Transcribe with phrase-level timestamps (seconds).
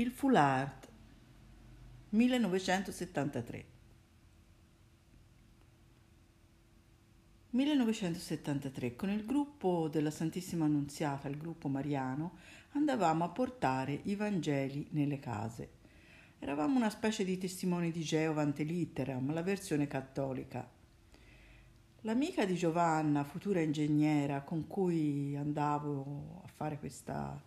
[0.00, 0.86] Il foulard
[2.10, 3.66] 1973
[7.50, 12.36] 1973 con il gruppo della Santissima Annunziata, il gruppo Mariano,
[12.74, 15.70] andavamo a portare i Vangeli nelle case.
[16.38, 20.70] Eravamo una specie di testimoni di Geova ante litteram, la versione cattolica.
[22.02, 27.42] L'amica di Giovanna, futura ingegnera, con cui andavo a fare questa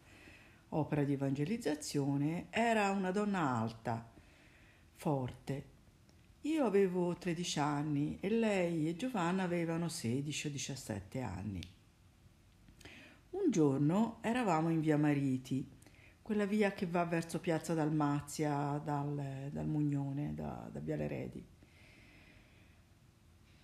[0.73, 4.09] opera di evangelizzazione, era una donna alta,
[4.95, 5.70] forte.
[6.41, 11.62] Io avevo 13 anni e lei e Giovanna avevano 16 o 17 anni.
[13.31, 15.67] Un giorno eravamo in via Mariti,
[16.21, 21.45] quella via che va verso Piazza Dalmazia dal, dal Mugnone, da, da Viale Redi.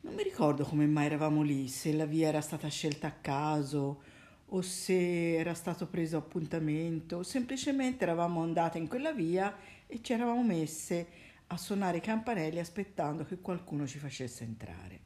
[0.02, 4.02] Non mi ricordo come mai eravamo lì, se la via era stata scelta a caso
[4.50, 10.44] o se era stato preso appuntamento, semplicemente eravamo andate in quella via e ci eravamo
[10.44, 11.08] messe
[11.48, 15.00] a suonare i campanelli aspettando che qualcuno ci facesse entrare.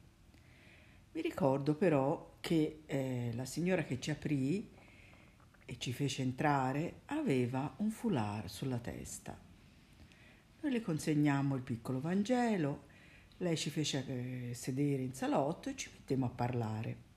[1.12, 4.70] Mi ricordo però che eh, la signora che ci aprì
[5.64, 9.38] e ci fece entrare aveva un foulard sulla testa.
[10.60, 12.84] Noi le consegnammo il piccolo Vangelo,
[13.38, 17.10] lei ci fece eh, sedere in salotto e ci mettemmo a parlare.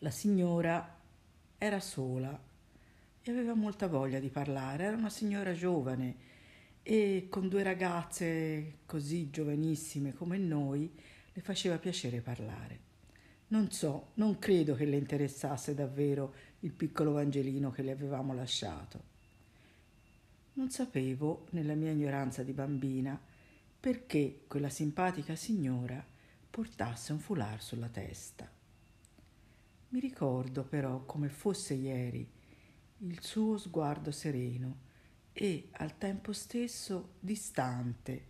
[0.00, 0.96] La signora
[1.58, 2.40] era sola
[3.20, 6.16] e aveva molta voglia di parlare, era una signora giovane
[6.84, 10.94] e con due ragazze così giovanissime come noi
[11.32, 12.86] le faceva piacere parlare.
[13.48, 19.02] Non so, non credo che le interessasse davvero il piccolo Vangelino che le avevamo lasciato.
[20.52, 23.20] Non sapevo, nella mia ignoranza di bambina,
[23.80, 26.04] perché quella simpatica signora
[26.50, 28.57] portasse un foulard sulla testa.
[29.90, 32.30] Mi ricordo però come fosse ieri
[32.98, 34.80] il suo sguardo sereno
[35.32, 38.26] e al tempo stesso distante,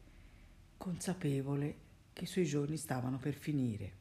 [0.77, 1.77] consapevole
[2.12, 3.93] che i suoi giorni stavano per finire.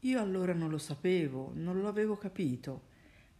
[0.00, 2.86] Io allora non lo sapevo, non lo avevo capito,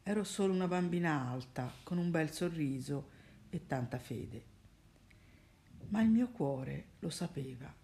[0.04, 3.08] ero solo una bambina alta, con un bel sorriso
[3.50, 4.44] e tanta fede.
[5.88, 7.74] Ma il mio cuore lo sapeva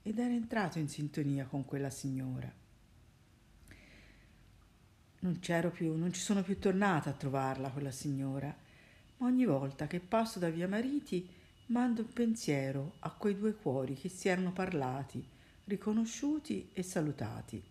[0.00, 2.60] ed era entrato in sintonia con quella signora
[5.20, 8.54] non c'ero più, non ci sono più tornata a trovarla quella signora,
[9.18, 11.28] ma ogni volta che passo da via Mariti
[11.66, 15.22] mando un pensiero a quei due cuori che si erano parlati,
[15.64, 17.62] riconosciuti e salutati.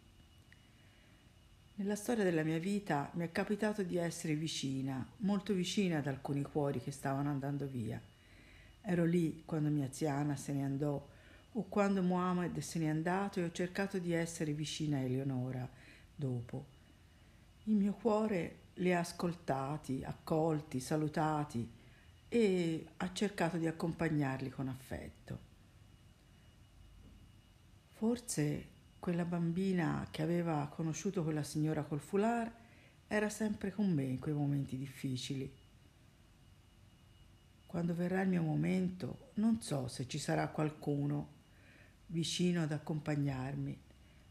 [1.75, 6.43] Nella storia della mia vita mi è capitato di essere vicina, molto vicina ad alcuni
[6.43, 7.99] cuori che stavano andando via.
[8.81, 11.07] Ero lì quando mia ziana se ne andò
[11.53, 15.67] o quando Mohammed se n'è andato e ho cercato di essere vicina a Eleonora
[16.15, 16.77] dopo
[17.63, 21.69] il mio cuore li ha ascoltati, accolti, salutati
[22.27, 25.47] e ha cercato di accompagnarli con affetto.
[27.89, 28.67] Forse
[28.99, 32.51] quella bambina che aveva conosciuto quella signora col foulard
[33.07, 35.51] era sempre con me in quei momenti difficili.
[37.65, 41.37] Quando verrà il mio momento, non so se ci sarà qualcuno
[42.07, 43.79] vicino ad accompagnarmi,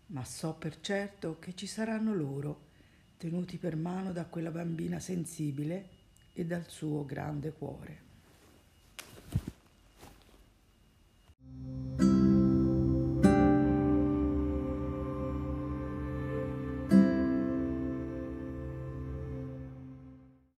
[0.06, 2.67] ma so per certo che ci saranno loro
[3.18, 5.88] tenuti per mano da quella bambina sensibile
[6.32, 8.07] e dal suo grande cuore.